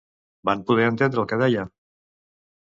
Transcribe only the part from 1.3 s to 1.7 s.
que deia?